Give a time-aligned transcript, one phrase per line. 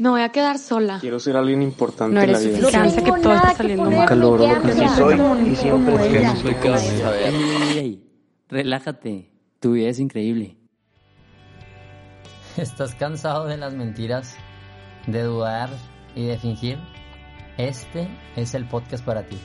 [0.00, 0.96] Me voy a quedar sola.
[0.98, 2.70] Quiero ser alguien importante No en la eres vida.
[2.70, 3.94] suficiente, que todo está saliendo mal.
[3.98, 4.88] Nunca logro lo que quiero.
[4.96, 7.18] soy y siempre Soy.
[7.22, 8.04] Ey, ey, ey.
[8.48, 9.30] Relájate.
[9.58, 10.56] Tu vida es increíble.
[12.56, 14.36] ¿Estás cansado de las mentiras,
[15.06, 15.68] de dudar
[16.16, 16.78] y de fingir?
[17.58, 19.36] Este es el podcast para ti.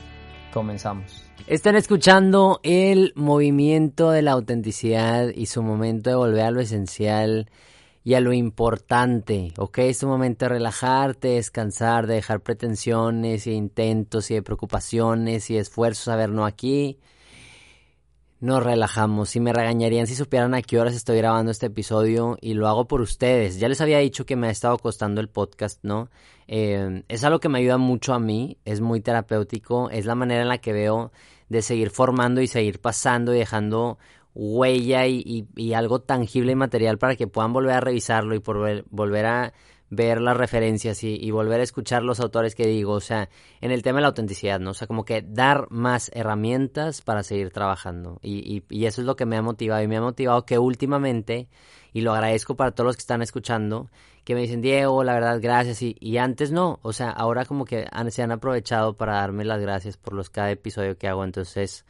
[0.54, 1.22] Comenzamos.
[1.48, 7.50] Están escuchando el movimiento de la autenticidad y su momento de volver a lo esencial
[8.06, 9.78] y a lo importante, ¿ok?
[9.78, 15.56] Es tu momento de relajarte, descansar, de dejar pretensiones e intentos y de preocupaciones y
[15.56, 17.00] esfuerzos a ver no aquí.
[18.38, 19.30] Nos relajamos.
[19.30, 22.86] Si me regañarían si supieran a qué horas estoy grabando este episodio y lo hago
[22.86, 23.58] por ustedes.
[23.58, 26.08] Ya les había dicho que me ha estado costando el podcast, ¿no?
[26.46, 30.42] Eh, es algo que me ayuda mucho a mí, es muy terapéutico, es la manera
[30.42, 31.10] en la que veo
[31.48, 33.98] de seguir formando y seguir pasando y dejando
[34.36, 38.40] huella y, y- y algo tangible y material para que puedan volver a revisarlo y
[38.40, 39.52] por ver- volver a
[39.88, 43.28] ver las referencias y, volver a escuchar los autores que digo, o sea,
[43.60, 44.70] en el tema de la autenticidad, ¿no?
[44.70, 48.18] O sea, como que dar más herramientas para seguir trabajando.
[48.22, 49.82] Y, y, eso es lo que me ha motivado.
[49.82, 51.48] Y me ha motivado que últimamente,
[51.92, 53.88] y lo agradezco para todos los que están escuchando,
[54.24, 55.80] que me dicen, Diego, la verdad, gracias.
[55.82, 59.60] Y, y antes no, o sea, ahora como que se han aprovechado para darme las
[59.60, 61.22] gracias por los cada episodio que hago.
[61.24, 61.84] Entonces,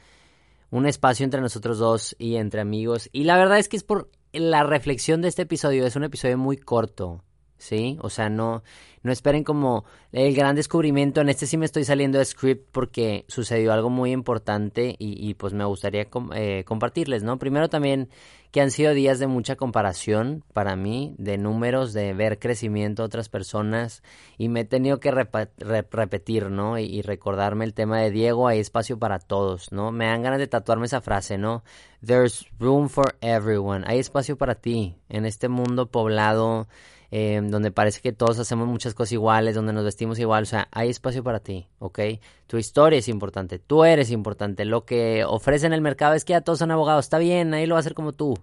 [0.71, 3.09] un espacio entre nosotros dos y entre amigos.
[3.13, 5.87] Y la verdad es que es por la reflexión de este episodio.
[5.87, 7.23] Es un episodio muy corto,
[7.59, 7.99] ¿sí?
[8.01, 8.63] O sea, no,
[9.03, 11.21] no esperen como el gran descubrimiento.
[11.21, 15.35] En este sí me estoy saliendo de script porque sucedió algo muy importante y, y,
[15.35, 17.39] pues me gustaría eh, compartirles, ¿no?
[17.39, 18.09] Primero también
[18.53, 23.07] que han sido días de mucha comparación para mí, de números, de ver crecimiento de
[23.07, 24.03] otras personas
[24.39, 26.79] y me he tenido que repa- re- repetir, ¿no?
[26.79, 29.93] Y, y recordarme el tema de Diego, hay espacio para todos, ¿no?
[29.93, 31.65] Me dan ganas de tatuarme esa frase, ¿no?
[32.05, 36.67] There's room for everyone, hay espacio para ti en este mundo poblado
[37.11, 40.69] eh, donde parece que todos hacemos muchas cosas iguales, donde nos vestimos igual, o sea,
[40.73, 42.01] hay espacio para ti, ¿ok?
[42.47, 46.33] Tu historia es importante, tú eres importante, lo que ofrece en el mercado es que
[46.33, 48.35] ya todos son abogados, está bien, nadie lo va a hacer como tú,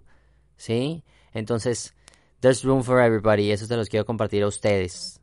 [0.56, 1.04] ¿sí?
[1.32, 1.94] Entonces,
[2.40, 5.20] there's room for everybody, eso te los quiero compartir a ustedes.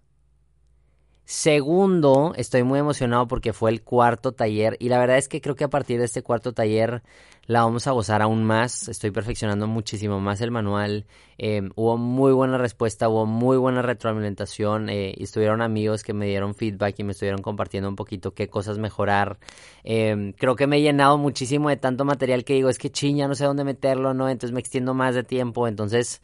[1.34, 5.56] Segundo, estoy muy emocionado porque fue el cuarto taller y la verdad es que creo
[5.56, 7.04] que a partir de este cuarto taller
[7.46, 8.90] la vamos a gozar aún más.
[8.90, 11.06] Estoy perfeccionando muchísimo más el manual.
[11.38, 16.54] Eh, hubo muy buena respuesta, hubo muy buena retroalimentación eh, estuvieron amigos que me dieron
[16.54, 19.40] feedback y me estuvieron compartiendo un poquito qué cosas mejorar.
[19.86, 23.30] Eh, creo que me he llenado muchísimo de tanto material que digo, es que chiña,
[23.30, 24.28] no sé dónde meterlo, ¿no?
[24.28, 26.22] Entonces me extiendo más de tiempo, entonces...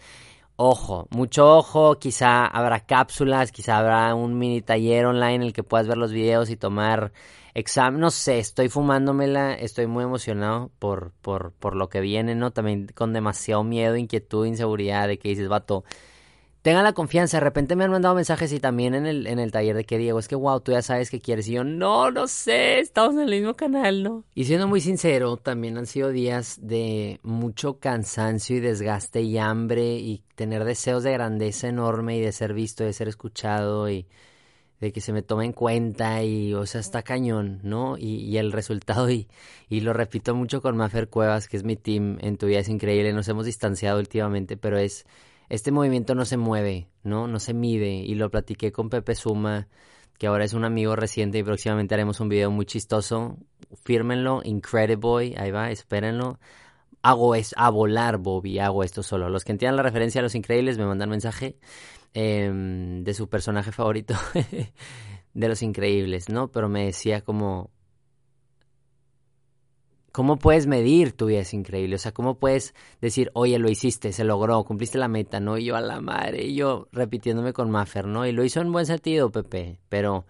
[0.60, 5.62] Ojo, mucho ojo, quizá habrá cápsulas, quizá habrá un mini taller online en el que
[5.62, 7.12] puedas ver los videos y tomar
[7.54, 12.50] examen, no sé, estoy fumándomela, estoy muy emocionado por, por, por lo que viene, ¿no?
[12.50, 15.84] También con demasiado miedo, inquietud, inseguridad de que dices, vato,
[16.68, 19.54] tengan la confianza, de repente me han mandado mensajes y también en el, en el
[19.54, 22.12] taller de que Diego, es que wow, tú ya sabes qué quieres y yo, no,
[22.12, 24.26] no sé, estamos en el mismo canal, ¿no?
[24.36, 29.96] Y siendo muy sincero, también han sido días de mucho cansancio y desgaste y hambre
[29.96, 34.06] y tener deseos de grandeza enorme y de ser visto, de ser escuchado y
[34.82, 37.98] de que se me tome en cuenta y, o sea, está cañón, ¿no?
[37.98, 39.30] Y, y el resultado, y,
[39.70, 42.68] y lo repito mucho con Mafer Cuevas, que es mi team, en tu vida es
[42.68, 45.06] increíble, nos hemos distanciado últimamente, pero es,
[45.50, 47.28] este movimiento no se mueve, ¿no?
[47.28, 49.68] No se mide, y lo platiqué con Pepe Suma,
[50.18, 53.38] que ahora es un amigo reciente y próximamente haremos un video muy chistoso,
[53.84, 56.40] fírmenlo, Incrediboy, ahí va, espérenlo.
[57.04, 59.30] Hago es a volar, Bobby, hago esto solo.
[59.30, 61.58] Los que entiendan la referencia a los increíbles me mandan mensaje
[62.14, 64.16] em, de su personaje favorito
[65.34, 66.52] de los increíbles, ¿no?
[66.52, 67.70] Pero me decía como,
[70.18, 71.96] ¿cómo puedes medir tu vida es increíble?
[71.96, 75.60] O sea, ¿cómo puedes decir, oye, lo hiciste, se logró, cumpliste la meta, ¿no?
[75.60, 78.26] Y yo a la madre, y yo repitiéndome con Maffer, ¿no?
[78.26, 80.26] Y lo hizo en buen sentido, Pepe, pero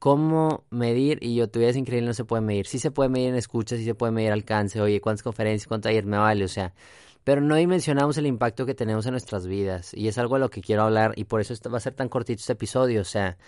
[0.00, 1.20] ¿cómo medir?
[1.22, 2.66] Y yo, tu vida es increíble, no se puede medir.
[2.66, 5.88] Sí se puede medir en escucha, sí se puede medir alcance, oye, ¿cuántas conferencias, cuánto
[5.88, 6.44] ayer me vale?
[6.44, 6.74] O sea,
[7.22, 9.94] pero no dimensionamos el impacto que tenemos en nuestras vidas.
[9.94, 12.08] Y es algo de lo que quiero hablar, y por eso va a ser tan
[12.08, 13.38] cortito este episodio, o sea...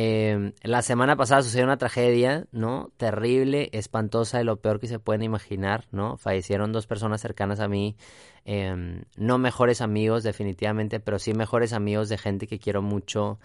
[0.00, 2.92] Eh, la semana pasada sucedió una tragedia, ¿no?
[2.98, 6.16] Terrible, espantosa, de lo peor que se pueden imaginar, ¿no?
[6.16, 7.96] Fallecieron dos personas cercanas a mí,
[8.44, 13.40] eh, no mejores amigos definitivamente, pero sí mejores amigos de gente que quiero mucho,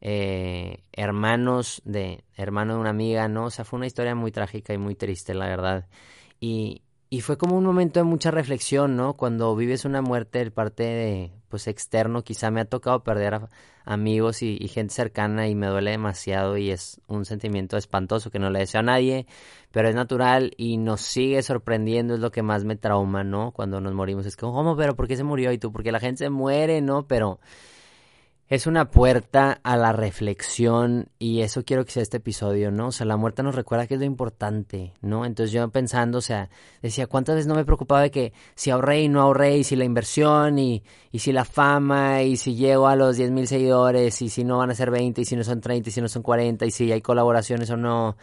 [0.00, 3.44] eh, hermanos de, hermano de una amiga, ¿no?
[3.44, 5.88] O sea, fue una historia muy trágica y muy triste, la verdad.
[6.40, 9.14] Y, y fue como un momento de mucha reflexión, ¿no?
[9.14, 13.48] Cuando vives una muerte de parte de, pues, externo, quizá me ha tocado perder a
[13.86, 18.38] amigos y, y gente cercana y me duele demasiado y es un sentimiento espantoso que
[18.38, 19.26] no le deseo a nadie,
[19.70, 23.52] pero es natural y nos sigue sorprendiendo, es lo que más me trauma, ¿no?
[23.52, 24.76] Cuando nos morimos, es como, ¿cómo?
[24.76, 25.50] ¿Pero por qué se murió?
[25.52, 27.06] Y tú, porque la gente se muere, ¿no?
[27.06, 27.40] Pero
[28.48, 32.88] es una puerta a la reflexión y eso quiero que sea este episodio, ¿no?
[32.88, 35.26] O sea, la muerte nos recuerda que es lo importante, ¿no?
[35.26, 36.48] Entonces yo pensando, o sea,
[36.80, 39.76] decía, ¿cuántas veces no me preocupaba de que si ahorré y no ahorré y si
[39.76, 44.22] la inversión y, y si la fama y si llego a los 10 mil seguidores
[44.22, 46.08] y si no van a ser 20 y si no son 30 y si no
[46.08, 48.16] son 40 y si hay colaboraciones o no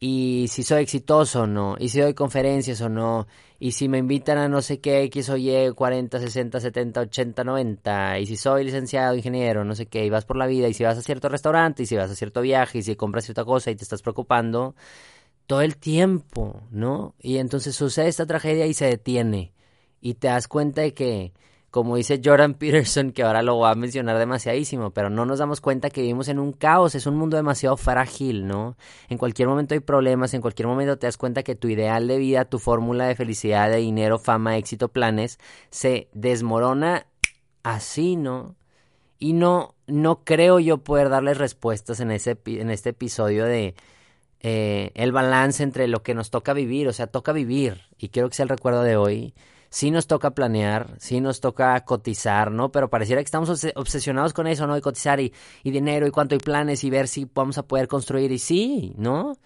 [0.00, 3.26] y si soy exitoso o no, y si doy conferencias o no,
[3.58, 7.44] y si me invitan a no sé qué, X o Y, 40, 60, 70, 80,
[7.44, 10.74] 90, y si soy licenciado, ingeniero, no sé qué, y vas por la vida, y
[10.74, 13.44] si vas a cierto restaurante, y si vas a cierto viaje, y si compras cierta
[13.44, 14.74] cosa y te estás preocupando,
[15.46, 17.14] todo el tiempo, ¿no?
[17.20, 19.52] Y entonces sucede esta tragedia y se detiene,
[20.00, 21.32] y te das cuenta de que
[21.74, 25.60] como dice Jordan Peterson, que ahora lo voy a mencionar demasiadísimo, pero no nos damos
[25.60, 28.76] cuenta que vivimos en un caos, es un mundo demasiado frágil, ¿no?
[29.08, 32.18] En cualquier momento hay problemas, en cualquier momento te das cuenta que tu ideal de
[32.18, 35.40] vida, tu fórmula de felicidad, de dinero, fama, éxito, planes,
[35.70, 37.08] se desmorona
[37.64, 38.54] así, ¿no?
[39.18, 43.74] Y no, no creo yo poder darles respuestas en, ese, en este episodio de
[44.38, 48.28] eh, el balance entre lo que nos toca vivir, o sea, toca vivir, y quiero
[48.28, 49.34] que sea el recuerdo de hoy
[49.74, 52.70] sí nos toca planear, sí nos toca cotizar, ¿no?
[52.70, 54.76] Pero pareciera que estamos obsesionados con eso, ¿no?
[54.76, 55.32] De cotizar y,
[55.64, 58.30] dinero y cuánto hay planes y ver si vamos a poder construir.
[58.30, 59.36] Y sí, ¿no?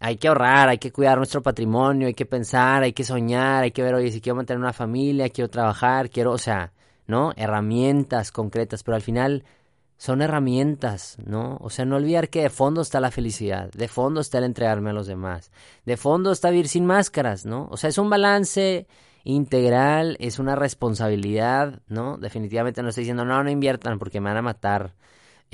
[0.00, 3.70] Hay que ahorrar, hay que cuidar nuestro patrimonio, hay que pensar, hay que soñar, hay
[3.70, 6.74] que ver, oye, si quiero mantener una familia, quiero trabajar, quiero, o sea,
[7.06, 7.32] ¿no?
[7.34, 9.44] Herramientas concretas, pero al final
[9.96, 11.56] son herramientas, ¿no?
[11.62, 14.90] O sea, no olvidar que de fondo está la felicidad, de fondo está el entregarme
[14.90, 15.52] a los demás,
[15.86, 17.66] de fondo está vivir sin máscaras, ¿no?
[17.70, 18.86] O sea, es un balance
[19.24, 22.18] integral, es una responsabilidad, ¿no?
[22.18, 24.94] Definitivamente no estoy diciendo, no, no inviertan porque me van a matar.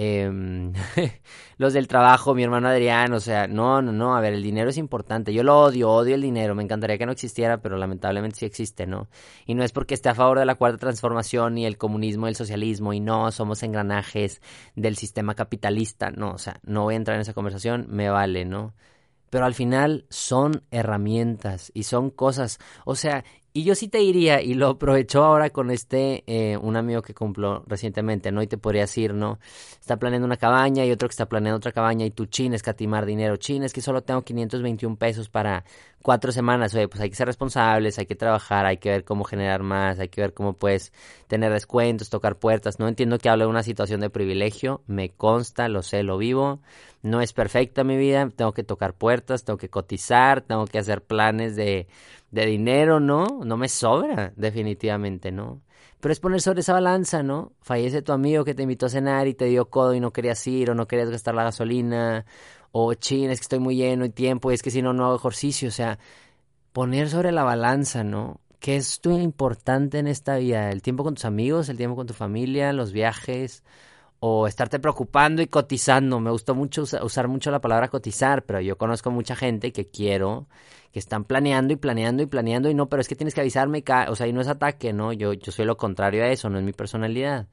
[0.02, 0.72] Em,
[1.58, 4.70] los del trabajo, mi hermano Adrián, o sea, no, no, no, a ver, el dinero
[4.70, 8.38] es importante, yo lo odio, odio el dinero, me encantaría que no existiera, pero lamentablemente
[8.38, 9.08] sí existe, ¿no?
[9.44, 12.30] Y no es porque esté a favor de la cuarta transformación y el comunismo y
[12.30, 14.40] el socialismo y no, somos engranajes
[14.74, 18.46] del sistema capitalista, no, o sea, no voy a entrar en esa conversación, me vale,
[18.46, 18.74] ¿no?
[19.28, 24.40] Pero al final son herramientas y son cosas, o sea, y yo sí te diría,
[24.40, 28.42] y lo aprovechó ahora con este, eh, un amigo que cumplió recientemente, ¿no?
[28.42, 29.40] Y te podría decir, ¿no?
[29.80, 33.06] Está planeando una cabaña y otro que está planeando otra cabaña y tú chin, escatimar
[33.06, 33.36] dinero.
[33.36, 35.64] Chin, es que solo tengo 521 pesos para
[36.02, 36.74] cuatro semanas.
[36.74, 39.98] Oye, pues hay que ser responsables, hay que trabajar, hay que ver cómo generar más,
[39.98, 40.92] hay que ver cómo puedes
[41.26, 42.78] tener descuentos, tocar puertas.
[42.78, 46.60] No entiendo que hable de una situación de privilegio, me consta, lo sé, lo vivo.
[47.02, 51.02] No es perfecta mi vida, tengo que tocar puertas, tengo que cotizar, tengo que hacer
[51.02, 51.88] planes de
[52.30, 53.26] de dinero, ¿no?
[53.44, 55.62] No me sobra, definitivamente, ¿no?
[56.00, 57.52] Pero es poner sobre esa balanza, ¿no?
[57.60, 60.46] Fallece tu amigo que te invitó a cenar y te dio codo y no querías
[60.46, 62.24] ir o no querías gastar la gasolina
[62.72, 65.06] o chin, es que estoy muy lleno y tiempo y es que si no, no
[65.06, 65.98] hago ejercicio, o sea,
[66.72, 68.40] poner sobre la balanza, ¿no?
[68.60, 70.70] ¿Qué es tu importante en esta vida?
[70.70, 73.64] ¿El tiempo con tus amigos, el tiempo con tu familia, los viajes?
[74.20, 76.20] O estarte preocupando y cotizando.
[76.20, 80.46] Me gustó mucho usar mucho la palabra cotizar, pero yo conozco mucha gente que quiero,
[80.92, 83.82] que están planeando y planeando y planeando y no, pero es que tienes que avisarme,
[84.08, 85.12] o sea, y no es ataque, ¿no?
[85.14, 87.48] Yo, yo soy lo contrario a eso, no es mi personalidad.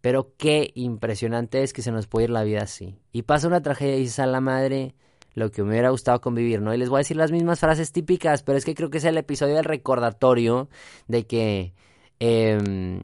[0.00, 2.98] Pero qué impresionante es que se nos puede ir la vida así.
[3.12, 4.94] Y pasa una tragedia y dices a la madre
[5.34, 6.74] lo que me hubiera gustado convivir, ¿no?
[6.74, 9.04] Y les voy a decir las mismas frases típicas, pero es que creo que es
[9.04, 10.70] el episodio del recordatorio
[11.08, 11.74] de que...
[12.20, 13.00] Eh,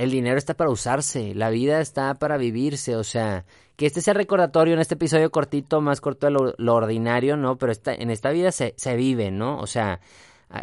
[0.00, 3.44] el dinero está para usarse, la vida está para vivirse, o sea,
[3.76, 7.58] que este sea recordatorio en este episodio cortito, más corto de lo, ordinario, ¿no?
[7.58, 9.58] Pero esta, en esta vida se, se vive, ¿no?
[9.60, 10.00] O sea,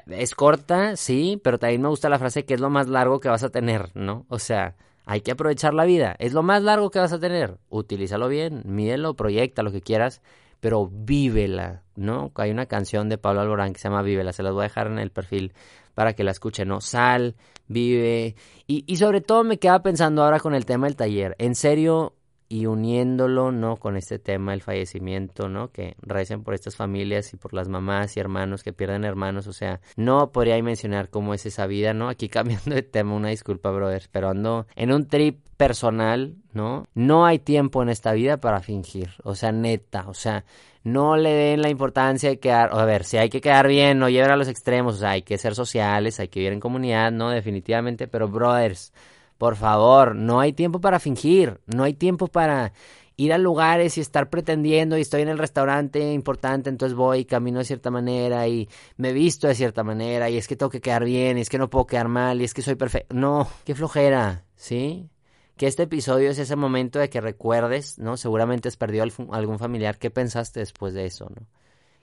[0.08, 3.30] es corta, sí, pero también me gusta la frase que es lo más largo que
[3.30, 4.26] vas a tener, ¿no?
[4.28, 4.76] O sea,
[5.06, 8.64] hay que aprovechar la vida, es lo más largo que vas a tener, utilízalo bien,
[8.66, 10.24] mídelo, proyecta lo que quieras,
[10.60, 12.32] pero vívela, ¿no?
[12.36, 14.88] Hay una canción de Pablo Alborán que se llama Vívela, se las voy a dejar
[14.88, 15.54] en el perfil
[15.94, 16.82] para que la escuchen, ¿no?
[16.82, 17.36] Sal,
[17.68, 18.36] vive.
[18.68, 21.36] Y, y sobre todo me queda pensando ahora con el tema del taller.
[21.40, 22.14] En serio,
[22.50, 23.78] y uniéndolo, ¿no?
[23.78, 25.72] Con este tema del fallecimiento, ¿no?
[25.72, 29.54] Que recen por estas familias y por las mamás y hermanos que pierden hermanos, o
[29.54, 32.10] sea, no podría mencionar cómo es esa vida, ¿no?
[32.10, 36.88] Aquí cambiando de tema, una disculpa, brother, pero ando en un trip personal, ¿no?
[36.94, 40.46] No hay tiempo en esta vida para fingir, o sea, neta, o sea,
[40.84, 44.08] no le den la importancia de quedar, a ver, si hay que quedar bien, no
[44.08, 47.12] lleven a los extremos, o sea, hay que ser sociales, hay que vivir en comunidad,
[47.12, 48.94] no, definitivamente, pero brothers,
[49.38, 52.74] por favor, no hay tiempo para fingir, no hay tiempo para
[53.18, 57.26] ir a lugares y estar pretendiendo y estoy en el restaurante importante, entonces voy y
[57.26, 60.82] camino de cierta manera y me visto de cierta manera y es que tengo que
[60.82, 63.16] quedar bien y es que no puedo quedar mal y es que soy perfecto.
[63.16, 65.10] No, qué flojera, ¿sí?
[65.58, 68.16] que este episodio es ese momento de que recuerdes, ¿no?
[68.16, 69.98] Seguramente has perdido algún familiar.
[69.98, 71.48] ¿Qué pensaste después de eso, no?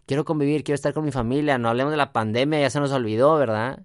[0.07, 1.57] Quiero convivir, quiero estar con mi familia.
[1.57, 3.85] No hablemos de la pandemia, ya se nos olvidó, ¿verdad?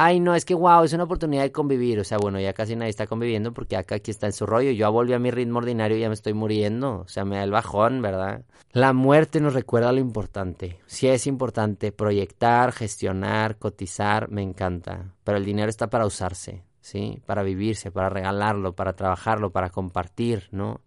[0.00, 1.98] Ay, no, es que wow, es una oportunidad de convivir.
[1.98, 4.70] O sea, bueno, ya casi nadie está conviviendo porque acá aquí está en su rollo.
[4.70, 7.00] Yo volví a mi ritmo ordinario y ya me estoy muriendo.
[7.00, 8.44] O sea, me da el bajón, ¿verdad?
[8.70, 10.78] La muerte nos recuerda lo importante.
[10.86, 15.14] Sí es importante proyectar, gestionar, cotizar, me encanta.
[15.24, 17.20] Pero el dinero está para usarse, ¿sí?
[17.26, 20.80] Para vivirse, para regalarlo, para trabajarlo, para compartir, ¿no?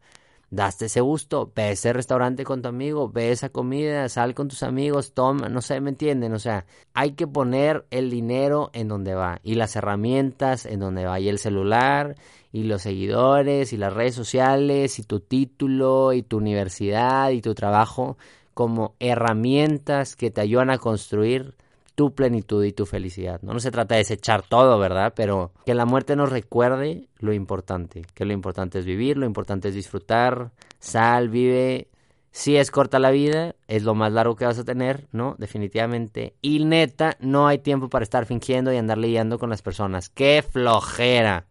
[0.52, 4.64] Daste ese gusto, ve ese restaurante con tu amigo, ve esa comida, sal con tus
[4.64, 6.34] amigos, toma, no sé, ¿me entienden?
[6.34, 11.06] O sea, hay que poner el dinero en donde va y las herramientas en donde
[11.06, 12.16] va y el celular
[12.52, 17.56] y los seguidores y las redes sociales y tu título y tu universidad y tu
[17.56, 18.18] trabajo
[18.54, 21.56] como herramientas que te ayudan a construir
[21.96, 23.42] tu plenitud y tu felicidad.
[23.42, 23.54] ¿no?
[23.54, 25.14] no se trata de desechar todo, ¿verdad?
[25.16, 29.70] Pero que la muerte nos recuerde lo importante, que lo importante es vivir, lo importante
[29.70, 31.88] es disfrutar, sal, vive.
[32.34, 35.36] Si es corta la vida, es lo más largo que vas a tener, ¿no?
[35.38, 36.34] Definitivamente.
[36.42, 40.08] Y neta, no hay tiempo para estar fingiendo y andar lidiando con las personas.
[40.08, 41.48] ¡Qué flojera!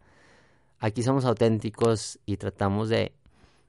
[0.79, 3.13] Aquí somos auténticos y tratamos de,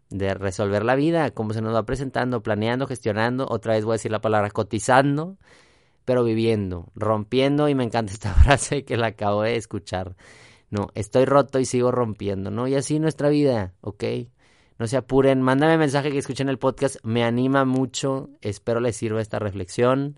[0.09, 3.45] de resolver la vida como se nos va presentando, planeando, gestionando.
[3.49, 5.35] Otra vez voy a decir la palabra cotizando
[6.05, 10.15] pero viviendo, rompiendo, y me encanta esta frase que la acabo de escuchar.
[10.70, 12.67] No, estoy roto y sigo rompiendo, ¿no?
[12.67, 14.03] Y así nuestra vida, ¿ok?
[14.79, 19.22] No se apuren, mándame mensaje que escuchen el podcast, me anima mucho, espero les sirva
[19.22, 20.15] esta reflexión.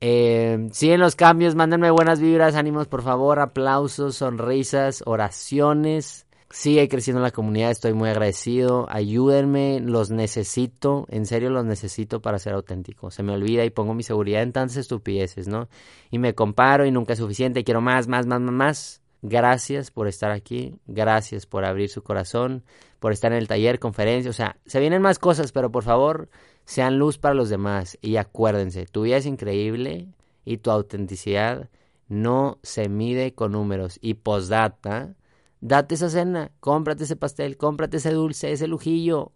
[0.00, 6.26] Eh, siguen los cambios, mándenme buenas vibras, ánimos por favor, aplausos, sonrisas, oraciones.
[6.52, 8.86] Sigue creciendo la comunidad, estoy muy agradecido.
[8.90, 13.10] Ayúdenme, los necesito, en serio los necesito para ser auténtico.
[13.10, 15.70] Se me olvida y pongo mi seguridad en tantas estupideces, ¿no?
[16.10, 19.02] Y me comparo y nunca es suficiente, quiero más, más, más, más, más.
[19.22, 22.64] Gracias por estar aquí, gracias por abrir su corazón,
[23.00, 26.28] por estar en el taller, conferencia, o sea, se vienen más cosas, pero por favor,
[26.66, 30.08] sean luz para los demás y acuérdense, tu vida es increíble
[30.44, 31.70] y tu autenticidad
[32.08, 33.98] no se mide con números.
[34.02, 35.14] Y postdata,
[35.62, 39.30] Date esa cena, cómprate ese pastel, cómprate ese dulce, ese lujillo.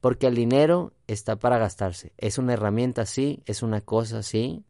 [0.00, 2.12] Porque el dinero está para gastarse.
[2.18, 4.64] Es una herramienta, sí, es una cosa, sí.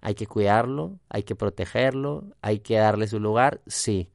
[0.00, 4.10] Hay que cuidarlo, hay que protegerlo, hay que darle su lugar, sí.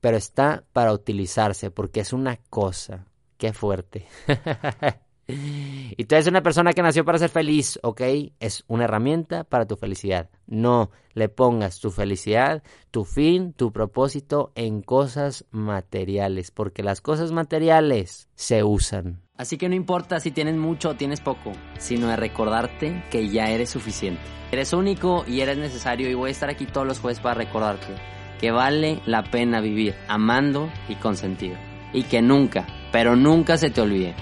[0.00, 3.06] Pero está para utilizarse porque es una cosa.
[3.36, 4.06] Qué fuerte.
[5.28, 8.00] Y tú eres una persona que nació para ser feliz, ¿ok?
[8.40, 10.30] Es una herramienta para tu felicidad.
[10.46, 17.32] No le pongas tu felicidad, tu fin, tu propósito en cosas materiales, porque las cosas
[17.32, 19.20] materiales se usan.
[19.36, 23.50] Así que no importa si tienes mucho o tienes poco, sino de recordarte que ya
[23.50, 24.22] eres suficiente.
[24.50, 27.94] Eres único y eres necesario y voy a estar aquí todos los jueves para recordarte
[28.40, 31.56] que vale la pena vivir amando y con sentido.
[31.92, 34.14] Y que nunca, pero nunca se te olvide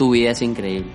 [0.00, 0.90] tu vida es increíble.